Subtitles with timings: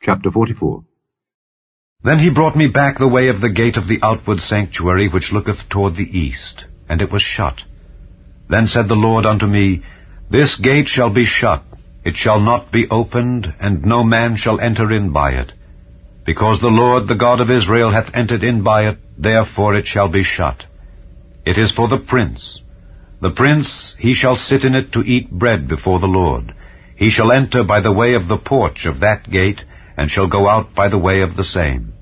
[0.00, 0.84] Chapter 44
[2.04, 5.32] Then he brought me back the way of the gate of the outward sanctuary which
[5.32, 7.62] looketh toward the east, and it was shut.
[8.48, 9.82] Then said the Lord unto me,
[10.30, 11.64] This gate shall be shut,
[12.04, 15.52] it shall not be opened, and no man shall enter in by it.
[16.24, 20.08] Because the Lord the God of Israel hath entered in by it, therefore it shall
[20.08, 20.64] be shut.
[21.44, 22.62] It is for the prince.
[23.20, 26.54] The prince, he shall sit in it to eat bread before the Lord.
[26.94, 29.64] He shall enter by the way of the porch of that gate,
[29.98, 31.92] and shall go out by the way of the same.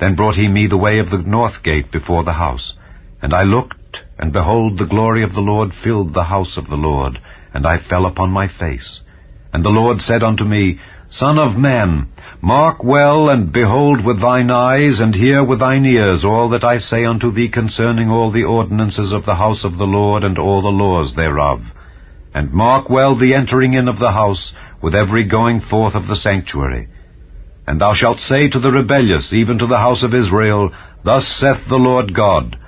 [0.00, 2.74] Then brought he me the way of the north gate before the house.
[3.22, 6.76] And I looked, and behold, the glory of the Lord filled the house of the
[6.76, 7.20] Lord,
[7.54, 9.00] and I fell upon my face.
[9.52, 12.08] And the Lord said unto me, Son of man,
[12.40, 16.78] mark well, and behold with thine eyes, and hear with thine ears all that I
[16.78, 20.60] say unto thee concerning all the ordinances of the house of the Lord, and all
[20.60, 21.62] the laws thereof.
[22.34, 26.14] And mark well the entering in of the house, with every going forth of the
[26.14, 26.86] sanctuary.
[27.66, 31.66] And thou shalt say to the rebellious, even to the house of Israel, Thus saith
[31.66, 32.58] the Lord God,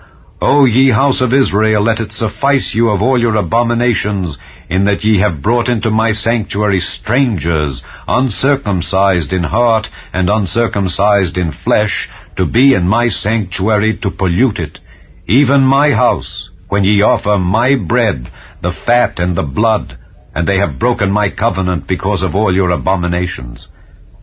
[0.40, 4.38] O ye house of Israel, let it suffice you of all your abominations,
[4.70, 11.52] in that ye have brought into my sanctuary strangers, uncircumcised in heart and uncircumcised in
[11.52, 14.78] flesh, to be in my sanctuary to pollute it,
[15.26, 18.30] even my house, when ye offer my bread,
[18.62, 19.98] the fat and the blood,
[20.36, 23.68] and they have broken my covenant because of all your abominations.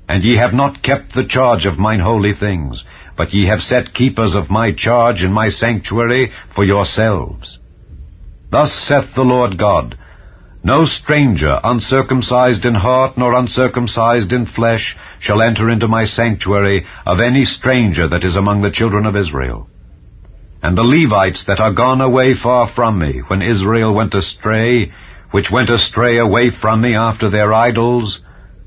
[0.07, 2.83] And ye have not kept the charge of mine holy things,
[3.17, 7.57] but ye have set keepers of my charge in my sanctuary for yourselves.
[8.51, 9.97] Thus saith the Lord God,
[10.63, 17.21] No stranger, uncircumcised in heart nor uncircumcised in flesh, shall enter into my sanctuary of
[17.21, 19.67] any stranger that is among the children of Israel.
[20.61, 24.91] And the Levites that are gone away far from me, when Israel went astray,
[25.33, 28.21] which went astray away from me after their idols,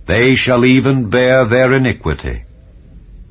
[0.08, 2.42] they shall even bear their iniquity.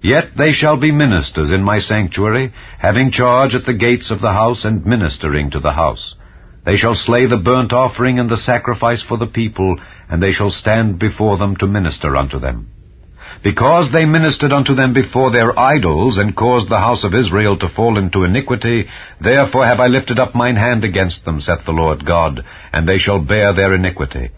[0.02, 4.32] Yet they shall be ministers in my sanctuary, having charge at the gates of the
[4.32, 6.16] house and ministering to the house.
[6.64, 10.50] They shall slay the burnt offering and the sacrifice for the people, and they shall
[10.50, 12.70] stand before them to minister unto them.
[13.44, 17.70] Because they ministered unto them before their idols, and caused the house of Israel to
[17.70, 18.88] fall into iniquity,
[19.22, 22.44] therefore have I lifted up mine hand against them, saith the Lord God,
[22.74, 24.32] and they shall bear their iniquity.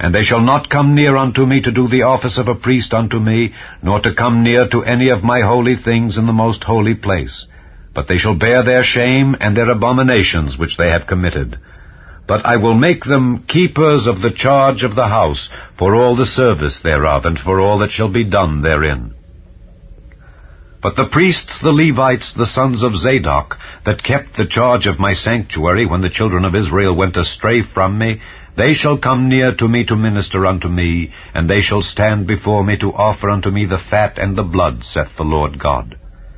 [0.00, 2.92] And they shall not come near unto me to do the office of a priest
[2.92, 6.64] unto me, nor to come near to any of my holy things in the most
[6.64, 7.46] holy place.
[7.94, 11.58] But they shall bear their shame and their abominations which they have committed
[12.26, 16.26] but I will make them keepers of the charge of the house, for all the
[16.26, 19.14] service thereof, and for all that shall be done therein.
[20.82, 25.14] But the priests, the Levites, the sons of Zadok, that kept the charge of my
[25.14, 28.20] sanctuary when the children of Israel went astray from me,
[28.56, 32.62] they shall come near to me to minister unto me, and they shall stand before
[32.62, 35.96] me to offer unto me the fat and the blood, saith the Lord God.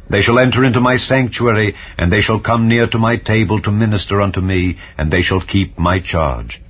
[0.08, 3.72] They shall enter into my sanctuary, and they shall come near to my table to
[3.72, 6.62] minister unto me, and they shall keep my charge.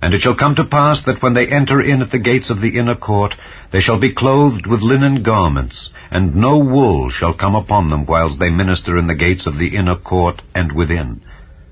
[0.00, 2.60] And it shall come to pass that when they enter in at the gates of
[2.60, 3.36] the inner court,
[3.72, 8.38] they shall be clothed with linen garments, and no wool shall come upon them whilst
[8.38, 11.22] they minister in the gates of the inner court and within.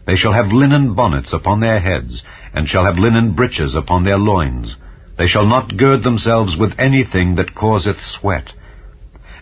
[0.07, 4.19] They shall have linen bonnets upon their heads, and shall have linen breeches upon their
[4.19, 4.77] loins.
[5.17, 8.53] They shall not gird themselves with anything that causeth sweat,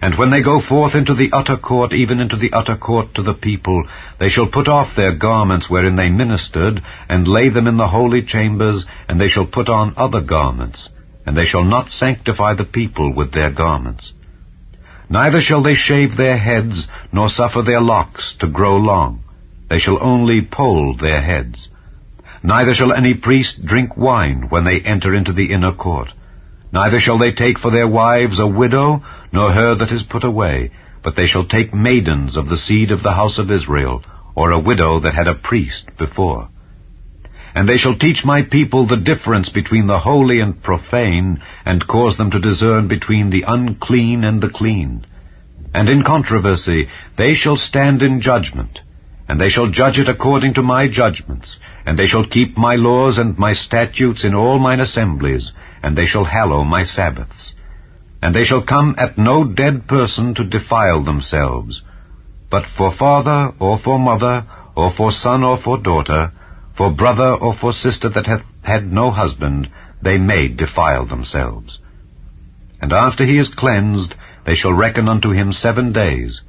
[0.03, 3.23] and when they go forth into the utter court, even into the utter court to
[3.23, 3.87] the people,
[4.19, 8.21] they shall put off their garments wherein they ministered, and lay them in the holy
[8.21, 10.89] chambers, and they shall put on other garments,
[11.25, 14.13] and they shall not sanctify the people with their garments.
[15.09, 19.23] Neither shall they shave their heads, nor suffer their locks to grow long.
[19.71, 21.69] They shall only poll their heads.
[22.43, 26.09] Neither shall any priest drink wine when they enter into the inner court.
[26.73, 30.71] Neither shall they take for their wives a widow, nor her that is put away,
[31.03, 34.03] but they shall take maidens of the seed of the house of Israel,
[34.35, 36.49] or a widow that had a priest before.
[37.55, 42.17] And they shall teach my people the difference between the holy and profane, and cause
[42.17, 45.05] them to discern between the unclean and the clean.
[45.75, 46.89] And in controversy
[47.19, 48.81] they shall stand in judgment,
[49.29, 53.19] and they shall judge it according to my judgments, and they shall keep my laws
[53.19, 55.53] and my statutes in all mine assemblies,
[55.83, 57.55] and they shall hallow my Sabbaths.
[58.23, 61.83] And they shall come at no dead person to defile themselves,
[62.51, 64.47] but for father or for mother,
[64.77, 66.33] or for son or for daughter,
[66.77, 69.69] for brother or for sister that hath had no husband,
[70.01, 71.81] they may defile themselves.
[72.81, 74.15] And after he is cleansed,
[74.45, 76.43] they shall reckon unto him seven days.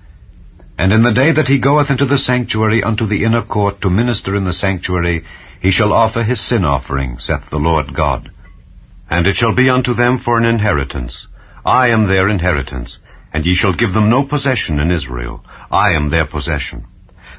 [0.78, 3.90] And in the day that he goeth into the sanctuary unto the inner court to
[3.90, 5.24] minister in the sanctuary,
[5.62, 8.32] he shall offer his sin offering, saith the Lord God.
[9.10, 11.28] And it shall be unto them for an inheritance.
[11.66, 13.00] I am their inheritance,
[13.34, 15.46] and ye shall give them no possession in Israel.
[15.72, 16.86] I am their possession.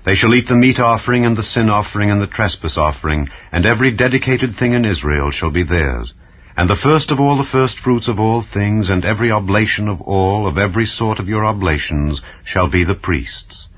[0.05, 3.65] They shall eat the meat offering and the sin offering and the trespass offering, and
[3.65, 6.13] every dedicated thing in Israel shall be theirs.
[6.57, 10.47] And the first of all the firstfruits of all things, and every oblation of all,
[10.47, 13.69] of every sort of your oblations, shall be the priest's.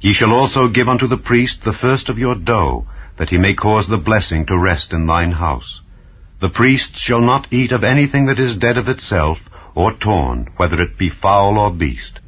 [0.00, 3.54] Ye shall also give unto the priest the first of your dough, that he may
[3.54, 5.80] cause the blessing to rest in thine house.
[6.38, 9.38] The priest shall not eat of anything that is dead of itself,
[9.74, 12.20] or torn, whether it be fowl or beast.